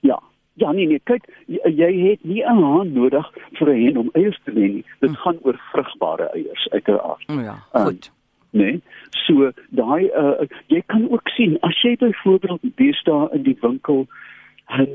Ja. 0.00 0.18
Ja 0.56 0.72
nee 0.72 0.86
nee, 0.86 1.00
kyk, 1.02 1.26
jy, 1.48 1.90
het 2.08 2.24
nie 2.24 2.42
'n 2.42 2.62
haan 2.62 2.92
nodig 2.92 3.26
vir 3.58 3.68
'n 3.68 3.84
hen 3.84 3.96
om 3.96 4.10
eiers 4.14 4.40
te 4.44 4.52
lê 4.52 4.66
nie. 4.74 4.84
Dit 5.00 5.10
hm. 5.10 5.16
gaan 5.16 5.38
oor 5.42 5.60
vrugbare 5.72 6.30
eiers 6.32 6.68
uiteraard. 6.70 7.24
O 7.28 7.40
ja, 7.40 7.56
goed. 7.72 8.06
Um, 8.06 8.23
nee. 8.54 8.82
So 9.26 9.50
daai 9.74 10.10
uh, 10.14 10.46
jy 10.72 10.82
kan 10.86 11.08
ook 11.10 11.28
sien 11.36 11.58
as 11.66 11.80
jy 11.82 11.96
byvoorbeeld 12.00 12.64
beeste 12.78 13.18
in 13.32 13.42
die 13.42 13.58
winkel 13.60 14.06
'n 14.78 14.88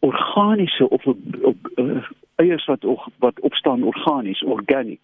organiese 0.00 0.88
of 0.88 1.06
op 1.06 1.70
uh, 1.76 2.02
eiers 2.36 2.66
wat 2.66 2.84
wat 3.18 3.40
opstaan 3.40 3.82
organies, 3.82 4.42
organic. 4.42 5.00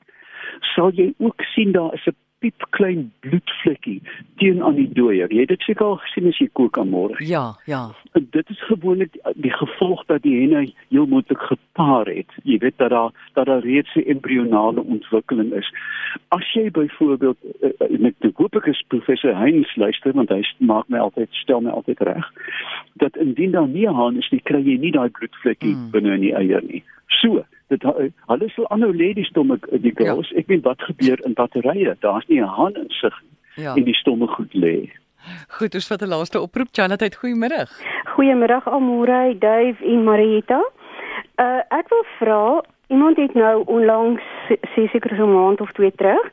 Sal 0.74 0.90
jy 0.94 1.12
ook 1.18 1.42
sien 1.54 1.72
daar 1.72 1.94
is 1.94 2.06
'n 2.06 2.16
piep 2.44 2.66
klein 2.76 3.06
bloedvlekkie 3.24 4.00
teen 4.42 4.62
aan 4.62 4.76
die 4.76 4.88
dooier. 4.92 5.32
Jy 5.32 5.46
het 5.46 5.52
dit 5.54 5.66
seker 5.66 5.86
al 5.86 5.96
gesien 6.04 6.28
as 6.28 6.40
jy 6.42 6.48
kook 6.52 6.78
aan 6.80 6.92
môre. 6.92 7.16
Ja, 7.24 7.44
ja. 7.70 7.86
En 8.18 8.28
dit 8.36 8.50
is 8.52 8.60
gewoonlik 8.68 9.16
die 9.40 9.52
gevolg 9.54 10.04
dat 10.12 10.22
die 10.26 10.34
henne 10.42 10.66
heel 10.92 11.08
moontlik 11.08 11.40
gepaar 11.48 12.10
het. 12.10 12.30
Jy 12.44 12.58
weet 12.64 12.76
dat 12.82 12.92
daar 12.92 13.12
dat 13.38 13.48
daar 13.48 13.64
reeds 13.64 13.94
'n 13.96 14.08
embrionale 14.16 14.84
ontwikkeling 14.84 15.52
is. 15.52 15.72
As 16.28 16.52
jy 16.52 16.70
byvoorbeeld 16.70 17.38
uh, 17.62 17.98
met 17.98 18.14
die 18.18 18.32
hoop 18.34 18.56
ek 18.56 18.66
is 18.66 18.84
professor 18.88 19.34
Heinz 19.36 19.76
luister 19.76 20.12
want 20.12 20.28
hy 20.28 20.42
maak 20.58 20.88
my 20.88 20.98
altyd 20.98 21.28
stel 21.32 21.60
my 21.60 21.70
altyd 21.70 22.00
reg 22.00 22.30
dat 22.94 23.16
indien 23.16 23.50
daar 23.50 23.68
nie 23.68 23.86
'n 23.88 23.94
haan 23.94 24.16
is 24.16 24.30
nie, 24.30 24.40
kry 24.42 24.60
jy 24.60 24.76
nie 24.78 24.92
daai 24.92 25.08
bloedvlekkie 25.08 25.74
mm. 25.74 25.90
binne 25.90 26.14
in 26.14 26.20
die 26.20 26.34
eier 26.34 26.62
nie. 26.62 26.82
So, 27.06 27.44
dit 27.68 27.82
hulle 27.82 28.48
sal 28.48 28.68
aanhou 28.68 28.92
lê 28.92 29.12
die 29.14 29.24
stomme 29.24 29.58
die 29.70 29.92
ja. 29.94 30.04
girls. 30.04 30.28
Ja. 30.30 30.38
Ek 30.38 30.46
weet 30.46 30.62
wat 30.62 30.82
gebeur 30.82 31.20
in 31.24 31.34
batterye. 31.34 31.96
Daar's 32.00 32.26
nie 32.28 32.40
'n 32.40 32.54
haan 32.56 32.74
in 32.74 32.90
sig 32.90 33.14
ja. 33.56 33.74
en 33.74 33.84
die 33.84 33.94
stomme 33.94 34.26
goed 34.26 34.52
lê. 34.52 34.90
Goed, 35.48 35.74
ons 35.74 35.88
vat 35.88 36.02
'n 36.02 36.08
laaste 36.08 36.40
oproep. 36.40 36.68
Chanat, 36.72 37.16
goeiemiddag. 37.16 37.70
Goeiemiddag 38.14 38.68
Amore, 38.68 39.36
Dave 39.38 39.84
en 39.84 40.04
Marieta. 40.04 40.60
Uh 41.36 41.62
ek 41.68 41.88
wil 41.88 42.04
vra, 42.18 42.64
iemand 42.86 43.16
het 43.16 43.34
nou 43.34 43.62
onlangs 43.66 44.22
seker 44.74 45.16
so 45.16 45.24
'n 45.26 45.32
maand 45.32 45.60
of 45.60 45.72
twee 45.72 45.92
terug 45.96 46.30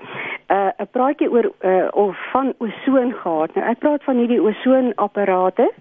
uh, 0.51 0.72
'n 0.77 0.89
praatjie 0.91 1.31
oor 1.31 1.51
uh, 1.62 1.88
of 1.91 2.17
van 2.31 2.53
osoon 2.58 3.13
gehad. 3.13 3.53
Nou 3.55 3.70
ek 3.70 3.79
praat 3.79 4.03
van 4.03 4.17
hierdie 4.17 4.41
osoonapparate 4.41 5.72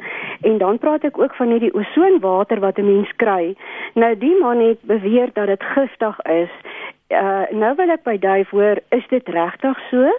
en 0.40 0.58
dan 0.58 0.78
praat 0.78 1.04
ek 1.04 1.18
ook 1.18 1.34
van 1.34 1.50
hierdie 1.50 1.74
osoonwater 1.74 2.60
wat 2.60 2.78
'n 2.78 2.86
mens 2.86 3.10
kry. 3.16 3.56
Nou 3.94 4.18
die 4.18 4.36
man 4.40 4.58
het 4.58 4.80
beweer 4.82 5.30
dat 5.32 5.46
dit 5.46 5.62
giftig 5.62 6.20
is. 6.20 6.52
Uh, 7.08 7.42
nou 7.50 7.74
wil 7.74 7.90
ek 7.90 8.02
by 8.02 8.18
Duif 8.18 8.50
hoor, 8.50 8.78
is 8.88 9.06
dit 9.08 9.28
regtig 9.28 9.78
so? 9.90 10.12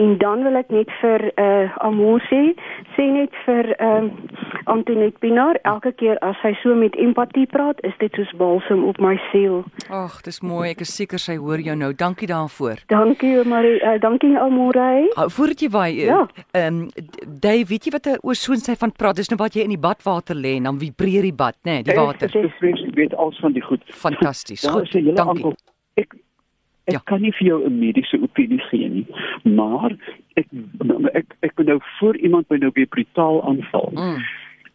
En 0.00 0.16
dan 0.18 0.42
wil 0.46 0.56
ek 0.56 0.70
net 0.72 0.90
vir 1.00 1.26
uh 1.36 1.76
Amor 1.84 2.22
sê, 2.30 2.40
sê 2.96 3.04
net 3.12 3.34
vir 3.44 3.68
ehm 3.76 4.08
uh, 4.08 4.38
Antoinette 4.70 5.18
Pinaar, 5.20 5.58
elke 5.68 5.92
keer 6.00 6.18
as 6.24 6.38
hy 6.44 6.52
so 6.62 6.74
met 6.78 6.94
empatie 7.00 7.46
praat, 7.50 7.80
is 7.84 7.96
dit 8.00 8.14
soos 8.16 8.30
balsem 8.40 8.84
op 8.88 9.00
my 9.02 9.16
siel. 9.30 9.64
Ag, 9.88 10.20
dis 10.24 10.40
mooi. 10.40 10.70
Ek 10.70 10.84
is 10.86 10.92
seker 10.96 11.20
sy 11.20 11.36
hoor 11.40 11.60
jou 11.64 11.74
nou. 11.76 11.90
Dankie 11.92 12.28
daarvoor. 12.30 12.84
Dankie, 12.92 13.34
Marie. 13.48 13.76
Uh, 13.82 13.98
dankie 14.00 14.32
Amor. 14.38 14.78
Uh, 14.80 15.26
voordat 15.36 15.66
jy 15.66 15.70
waai, 15.74 15.90
ehm 16.06 16.08
ja. 16.14 16.64
um, 16.64 16.80
Dave, 17.44 17.68
weet 17.68 17.90
jy 17.90 17.94
wat 17.98 18.06
'n 18.06 18.22
oosoon 18.22 18.62
sy 18.62 18.78
van 18.80 18.92
praat? 18.96 19.20
Dis 19.20 19.28
nou 19.28 19.40
wat 19.42 19.54
jy 19.54 19.66
in 19.68 19.74
die 19.76 19.84
badwater 19.88 20.36
lê 20.36 20.56
en 20.56 20.70
dan 20.70 20.80
vibreer 20.80 21.28
die 21.28 21.36
bad, 21.44 21.56
né, 21.64 21.80
nee, 21.80 21.82
die 21.82 21.98
water. 21.98 22.30
Ek 22.32 22.96
weet 22.96 23.14
alles 23.14 23.38
van 23.40 23.52
die 23.52 23.62
goed. 23.62 23.84
Fantasties. 23.92 24.64
Goed. 24.64 24.92
Dankie. 25.16 25.54
Ek 26.00 26.14
Ek 26.90 26.96
ja. 26.96 27.02
kan 27.06 27.22
nie 27.22 27.32
vir 27.38 27.46
jou 27.46 27.58
'n 27.66 27.78
mediese 27.78 28.18
opinie 28.18 28.58
gee 28.70 28.88
nie, 28.88 29.06
maar 29.44 29.94
ek 30.34 30.46
ek 31.14 31.36
ek 31.46 31.52
wil 31.56 31.66
nou 31.66 31.78
voor 31.98 32.16
iemand 32.16 32.50
my 32.50 32.56
nou 32.56 32.70
weer 32.74 32.86
brutaal 32.86 33.42
aanval. 33.46 33.90
Mm. 33.94 34.24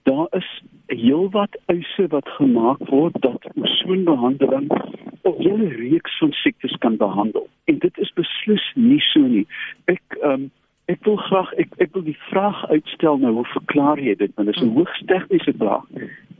Daar 0.03 0.27
is 0.31 0.49
heelwat 0.87 1.57
eise 1.65 2.07
wat 2.07 2.27
gemaak 2.37 2.79
word 2.89 3.15
dat 3.21 3.47
osoonbehandeling 3.55 4.69
'n 4.71 5.41
hele 5.43 5.67
reeks 5.67 6.17
van 6.17 6.31
siektes 6.31 6.77
kan 6.77 6.97
behandel. 6.97 7.49
En 7.65 7.79
dit 7.79 7.97
is 7.97 8.13
beslis 8.13 8.71
nie 8.75 9.01
so 9.01 9.19
nie. 9.19 9.47
Ek 9.85 10.03
ehm 10.21 10.31
um, 10.31 10.51
ek 10.85 11.03
wil 11.03 11.15
graag 11.17 11.53
ek 11.53 11.73
ek 11.77 11.93
wil 11.93 12.03
die 12.03 12.19
vraag 12.29 12.69
uitstel 12.69 13.17
nou, 13.17 13.33
hoe 13.33 13.45
verklaar 13.45 13.99
jy 13.99 14.15
dit? 14.15 14.31
Want 14.35 14.47
dit 14.47 14.55
is 14.55 14.61
'n 14.61 14.69
mm. 14.69 14.75
hoogs 14.75 15.01
tegniese 15.05 15.53
vraag 15.57 15.83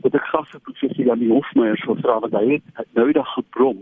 wat 0.06 0.18
ek 0.18 0.28
graag 0.30 0.48
vir 0.52 0.62
professor 0.68 1.04
Janie 1.10 1.32
Hofmeyer 1.32 1.78
sou 1.82 1.96
vra 2.00 2.18
want 2.24 2.34
hy 2.38 2.46
het 2.56 2.64
nou 2.98 3.08
dag 3.16 3.30
gebrom 3.34 3.78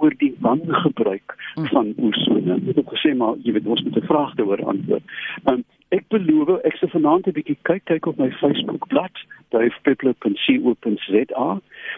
oor 0.00 0.12
die 0.22 0.32
wangebruik 0.40 1.36
mm. 1.36 1.68
van 1.72 1.86
oesone. 2.08 2.54
Ek 2.72 2.80
het 2.80 2.92
gesê 2.94 3.10
maar 3.16 3.34
jy 3.44 3.52
weet 3.56 3.66
ons 3.66 3.82
moet 3.84 3.98
'n 4.00 4.10
vraag 4.10 4.32
daaroor 4.40 4.62
antwoord. 4.72 5.04
Um, 5.52 5.64
ek 5.94 6.04
beloof 6.08 6.64
ek 6.64 6.76
se 6.80 6.88
vanaand 6.88 7.26
'n 7.26 7.36
bietjie 7.38 7.58
kyk 7.68 7.84
kyk 7.84 8.06
op 8.06 8.18
my 8.18 8.30
Facebook 8.40 8.88
bladsy 8.88 9.24
duifpeppler.co.za 9.54 11.48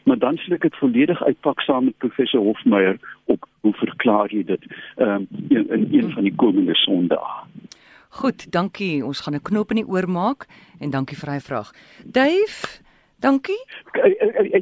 maar 0.05 0.19
dan 0.19 0.37
sal 0.37 0.55
ek 0.55 0.63
dit 0.63 0.77
volledig 0.77 1.23
uitpak 1.23 1.61
saam 1.61 1.85
met 1.85 1.99
professor 1.99 2.41
Hofmeyer 2.41 2.99
op 3.25 3.49
hoe 3.61 3.73
verklaar 3.73 4.31
jy 4.31 4.45
dit 4.45 4.63
um, 4.97 5.27
in, 5.49 5.71
in 5.71 5.89
een 5.93 6.13
van 6.13 6.23
die 6.23 6.35
komende 6.35 6.75
sondae. 6.75 7.47
Goed, 8.09 8.53
dankie. 8.53 9.05
Ons 9.05 9.21
gaan 9.21 9.35
'n 9.35 9.43
knop 9.43 9.71
in 9.71 9.77
die 9.77 9.89
oor 9.89 10.09
maak 10.09 10.47
en 10.81 10.91
dankie 10.91 11.17
vir 11.17 11.33
hy 11.33 11.41
vraag. 11.41 11.73
Dave 12.05 12.88
Dankie. 13.21 13.59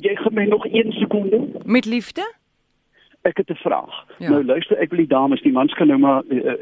Jy 0.01 0.17
gee 0.17 0.33
my 0.33 0.45
nog 0.45 0.67
1 0.67 0.93
sekonde. 0.93 1.49
Met 1.65 1.85
liefde? 1.85 2.35
Ek 3.23 3.37
het 3.37 3.51
'n 3.51 3.55
vraag. 3.55 4.05
Ja. 4.19 4.31
Nou 4.31 4.45
luister, 4.45 4.77
ek 4.77 4.91
wil 4.91 4.99
die 4.99 5.09
dames, 5.09 5.43
die 5.43 5.53
mans 5.53 5.75
kan 5.75 5.87
nou 5.87 5.99
maar 5.99 6.23
uh, 6.29 6.55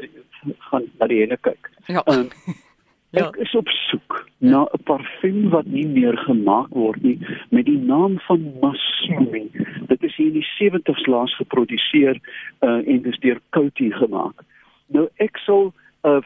gaan 0.57 0.83
na 0.99 1.07
die 1.07 1.21
ene 1.21 1.37
kyk. 1.41 1.69
Ja. 1.85 2.01
Um, 2.05 2.27
ja. 3.15 3.27
Ek 3.27 3.35
is 3.35 3.55
op 3.55 3.67
soek 3.67 4.27
ja. 4.37 4.49
na 4.49 4.67
'n 4.73 4.83
parfum 4.83 5.49
wat 5.49 5.65
nie 5.65 5.87
meer 5.87 6.17
gemaak 6.17 6.73
word 6.73 7.01
nie 7.03 7.19
met 7.49 7.65
die 7.65 7.77
naam 7.77 8.19
van 8.19 8.53
Masumi. 8.61 9.49
Dit 9.87 10.03
is 10.03 10.15
hier 10.15 10.27
in 10.27 10.39
die 10.41 10.49
70's 10.59 11.05
laas 11.05 11.35
geproduseer 11.35 12.19
uh, 12.61 12.87
en 12.87 13.01
dis 13.01 13.19
deur 13.19 13.39
Coty 13.49 13.91
gemaak. 13.91 14.43
Nou 14.87 15.09
ek 15.15 15.37
sal 15.37 15.73
'n 16.05 16.21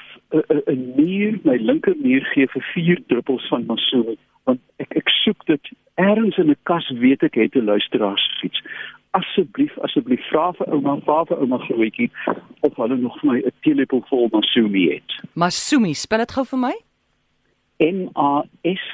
'n 0.68 0.94
nier, 0.96 1.40
my 1.44 1.58
linker 1.58 1.96
nier 2.04 2.26
gee 2.34 2.48
vir 2.54 2.66
4 2.74 3.00
druppels 3.08 3.48
van 3.50 3.66
Masumi 3.66 4.18
want 4.50 4.62
ek 4.84 4.96
ek 5.02 5.10
soek 5.24 5.46
dit 5.46 5.72
ergens 5.96 6.38
in 6.38 6.50
'n 6.50 6.62
kas 6.70 6.88
weet 7.04 7.24
ek 7.24 7.36
het 7.36 7.56
'n 7.56 7.70
luisteraars 7.72 8.26
fiets. 8.42 8.62
Asseblief 9.12 9.74
asseblief 9.86 10.24
vra 10.30 10.52
vir 10.58 10.68
ouma 10.74 11.00
vra 11.06 11.26
vir 11.26 11.38
ouma 11.42 11.58
grootjie 11.58 12.12
of 12.62 12.76
hulle 12.76 12.98
nog 12.98 13.20
vir 13.22 13.32
my 13.32 13.40
'n 13.40 13.52
teelepel 13.62 14.02
vol 14.10 14.30
masumi 14.32 14.84
het. 14.94 15.10
Masumi 15.34 15.94
spel 15.94 16.20
dit 16.20 16.32
gou 16.32 16.46
vir 16.46 16.60
my. 16.60 16.76
M 17.80 18.10
A 18.16 18.44
S 18.64 18.86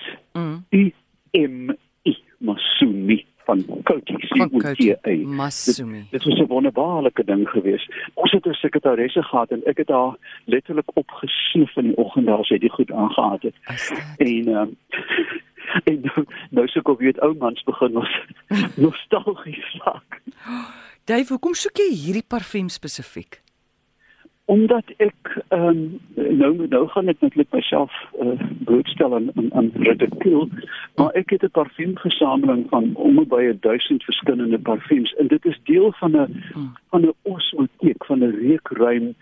U 0.71 0.91
M 1.33 1.71
I 2.03 2.15
masumi 2.39 3.25
van 3.45 3.65
Coty 3.83 4.13
COTA. 4.27 5.15
Masumi. 5.25 5.97
Dit, 5.97 6.11
dit 6.11 6.23
was 6.23 6.39
'n 6.39 6.47
wonderbaarlike 6.47 7.23
ding 7.23 7.49
geweest. 7.49 7.93
Ons 8.13 8.31
het 8.31 8.45
'n 8.45 8.53
sekretaresse 8.53 9.23
gehad 9.23 9.51
en 9.51 9.61
ek 9.65 9.77
het 9.77 9.89
haar 9.89 10.15
letterlik 10.45 10.89
opgesnoef 10.93 11.75
in 11.75 11.83
die 11.83 11.97
oggend 11.97 12.29
as 12.29 12.47
sy 12.47 12.57
dit 12.57 12.71
goed 12.71 12.91
aangehaat 12.91 13.41
het. 13.41 13.55
En 14.17 14.47
um, 14.47 14.77
en 15.89 16.01
nou, 16.01 16.25
nou 16.49 16.67
sou 16.67 16.83
ek 16.91 16.99
weet 16.99 17.21
ou 17.21 17.33
mans 17.37 17.63
begin 17.63 17.97
ons 17.97 18.15
nostalgies 18.85 19.81
raak. 19.83 20.21
Dave, 21.09 21.29
hoekom 21.29 21.53
soek 21.53 21.77
jy 21.77 21.91
hierdie 21.93 22.27
parfuum 22.27 22.69
spesifiek? 22.69 23.44
Omdat 24.45 24.83
ek 24.97 25.43
ehm 25.47 25.67
um, 25.67 25.99
nou 26.37 26.67
nou 26.67 26.87
gaan 26.87 27.07
ek 27.07 27.21
netlik 27.21 27.47
myself 27.51 27.93
uh, 28.21 28.37
blootstel 28.65 29.15
aan 29.15 29.31
aan, 29.35 29.53
aan 29.53 29.71
ridicule 29.73 30.49
maar 30.95 31.11
ek 31.21 31.29
het 31.29 31.43
'n 31.43 31.51
parfuumgesameling 31.51 32.65
van 32.69 32.91
om 32.95 33.23
by 33.27 33.57
1000 33.59 34.03
verskillende 34.03 34.59
parfums 34.59 35.13
en 35.15 35.27
dit 35.27 35.45
is 35.45 35.59
deel 35.63 35.91
van 35.91 36.17
'n 36.17 36.43
van 36.89 37.01
'n 37.01 37.13
osmoteek 37.21 38.05
van 38.05 38.19
'n 38.19 38.37
reukruim 38.41 39.15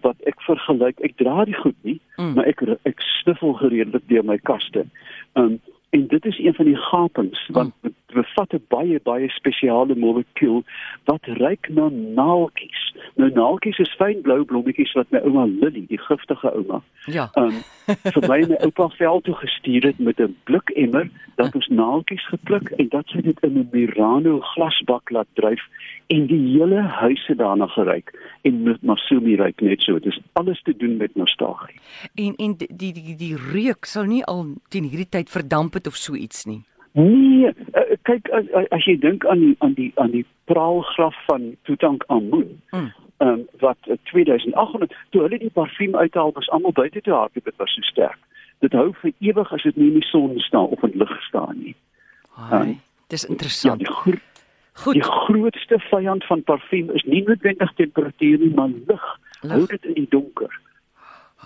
wat 0.00 0.16
ek 0.22 0.40
vergelyk 0.40 1.00
ek 1.00 1.16
dra 1.16 1.44
die 1.44 1.58
goed 1.58 1.78
nie 1.82 2.00
mm. 2.16 2.32
maar 2.34 2.46
ek 2.46 2.62
ek 2.82 3.00
sniffel 3.00 3.52
gereedelik 3.52 4.08
deur 4.08 4.24
my 4.24 4.38
kaste. 4.38 4.86
Ehm 5.32 5.44
um, 5.44 5.60
en 5.90 6.06
dit 6.06 6.24
is 6.24 6.38
een 6.38 6.54
van 6.54 6.64
die 6.64 6.76
gapings 6.76 7.48
want 7.48 7.74
mm. 7.82 7.94
Bevat 8.14 8.52
'n 8.54 8.62
baie 8.68 9.00
baie 9.04 9.28
spesiale 9.28 9.94
molekuul 9.94 10.64
wat 11.04 11.24
ryk 11.26 11.68
na 11.68 11.88
naaltjies. 11.88 12.94
Nou 13.16 13.30
naaltjies 13.30 13.78
is 13.78 13.94
fyn 13.98 14.22
blou 14.22 14.44
blommetjies 14.44 14.92
wat 14.94 15.10
my 15.10 15.18
ouma 15.18 15.44
Lily, 15.46 15.84
die 15.88 15.98
giftige 15.98 16.52
ouma, 16.54 16.82
Ja. 17.06 17.30
um, 17.36 17.52
vir 17.86 18.28
my 18.28 18.38
en 18.42 18.48
my 18.48 18.56
oupa 18.64 18.88
veld 18.88 19.24
toe 19.24 19.34
gestuur 19.34 19.82
het 19.82 19.98
met 19.98 20.20
'n 20.20 20.36
blikemmer 20.44 21.10
dat 21.36 21.54
ons 21.54 21.68
naaltjies 21.68 22.26
gepluk 22.28 22.70
en 22.78 22.88
dat 22.88 23.06
sy 23.08 23.20
dit 23.20 23.38
in 23.42 23.58
'n 23.58 23.68
Murano 23.72 24.40
glasbak 24.40 25.10
laat 25.10 25.28
dryf 25.34 25.62
en 26.06 26.26
die 26.26 26.58
hele 26.58 26.80
huis 26.82 27.26
het 27.26 27.38
daarna 27.38 27.66
geruik 27.66 28.12
en 28.42 28.62
met 28.62 28.82
Masumi 28.82 29.36
ruik 29.36 29.60
net 29.60 29.80
so. 29.82 29.98
Dit 29.98 30.06
is 30.12 30.20
alles 30.32 30.62
te 30.62 30.76
doen 30.76 30.96
met 30.96 31.14
nostalgie. 31.16 31.80
En 32.14 32.34
en 32.36 32.54
die 32.56 32.68
die 32.76 32.92
die, 32.92 33.16
die 33.16 33.36
reuk 33.36 33.84
sal 33.84 34.04
nie 34.04 34.24
al 34.24 34.46
teen 34.68 34.84
hierdie 34.84 35.08
tyd 35.08 35.30
verdamp 35.30 35.74
het 35.74 35.86
of 35.86 35.94
so 35.94 36.14
iets 36.14 36.44
nie. 36.44 36.64
Nee, 36.92 37.48
uh, 37.74 37.96
kyk 38.02 38.28
as, 38.34 38.44
as 38.70 38.84
jy 38.84 38.96
dink 39.00 39.26
aan 39.26 39.38
die 39.38 39.54
aan 39.58 39.74
die 39.74 39.92
aan 39.96 40.10
die 40.10 40.24
praalgraf 40.50 41.14
van 41.26 41.56
Tutankhamun. 41.68 42.60
Mm. 42.70 42.92
Ehm 43.18 43.28
um, 43.28 43.44
wat 43.60 43.78
uh, 43.86 43.96
2800 44.10 44.94
toe 45.10 45.22
hulle 45.22 45.38
die 45.38 45.50
parfuum 45.50 45.96
uithaal 45.96 46.32
was 46.32 46.48
almal 46.54 46.72
buite 46.72 47.00
toe 47.00 47.14
hardloop 47.14 47.44
dit 47.44 47.56
was 47.56 47.74
so 47.74 47.82
sterk. 47.82 48.18
Dit 48.60 48.72
hou 48.72 48.92
vir 49.02 49.12
ewig 49.18 49.52
as 49.52 49.62
dit 49.62 49.76
nie 49.76 49.88
in 49.92 50.00
die 50.00 50.08
son 50.08 50.38
staan 50.38 50.66
of 50.74 50.82
in 50.82 50.96
lig 50.98 51.14
staan 51.28 51.58
nie. 51.58 51.74
Ai, 52.50 52.78
dis 53.08 53.22
Ja, 53.22 53.28
interessant. 53.28 53.78
die 53.78 53.86
gro 53.90 54.12
Goed. 54.78 54.94
die 54.94 55.02
grootste 55.02 55.78
vyand 55.90 56.24
van 56.24 56.42
parfuum 56.42 56.90
is 56.94 57.02
nie 57.02 57.22
noodwendig 57.26 57.72
temperatuur 57.74 58.38
nie, 58.38 58.54
maar 58.54 58.68
lig. 58.86 59.06
Hou 59.40 59.66
dit 59.66 59.84
in 59.84 59.94
die 59.94 60.06
donker. 60.10 60.60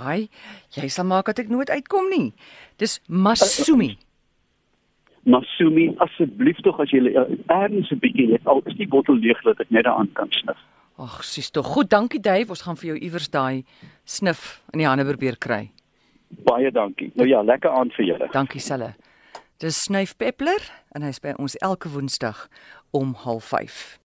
Hi, 0.00 0.28
jy 0.76 0.88
sal 0.88 1.04
maak 1.04 1.26
dat 1.26 1.38
ek 1.38 1.48
nooit 1.48 1.70
uitkom 1.70 2.08
nie. 2.08 2.32
Dis 2.76 3.00
Masumi. 3.08 3.96
Masumi, 5.22 5.92
asseblief 6.02 6.58
tog 6.66 6.80
as 6.82 6.90
jy 6.90 7.12
uh, 7.12 7.26
ergens 7.46 7.90
'n 7.92 8.00
bietjie 8.02 8.32
het, 8.32 8.46
al 8.46 8.62
is 8.66 8.74
die 8.76 8.88
bottel 8.88 9.14
leeg 9.14 9.42
dat 9.42 9.60
ek 9.60 9.70
net 9.70 9.84
daaraan 9.84 10.10
kan 10.18 10.30
snif. 10.30 10.58
Ag, 10.98 11.22
sis 11.24 11.50
tog. 11.50 11.66
Goed, 11.66 11.90
dankie 11.90 12.20
Dave. 12.20 12.48
Ons 12.48 12.62
gaan 12.62 12.76
vir 12.76 12.92
jou 12.92 12.98
iewers 12.98 13.30
daai 13.30 13.64
snif 14.04 14.62
in 14.72 14.78
die 14.78 14.86
hande 14.86 15.04
probeer 15.04 15.38
kry. 15.38 15.70
Baie 16.44 16.70
dankie. 16.70 17.12
Nou 17.14 17.28
ja, 17.28 17.42
lekker 17.42 17.70
aand 17.70 17.94
vir 17.94 18.06
julle. 18.06 18.28
Dankie 18.32 18.60
Selle. 18.60 18.94
Dis 19.62 19.78
Snyf 19.84 20.16
Peppler 20.16 20.62
en 20.96 21.04
hy's 21.06 21.20
by 21.22 21.36
ons 21.38 21.54
elke 21.62 21.88
Woensdag 21.88 22.48
om 22.90 23.14
05:30. 23.14 24.01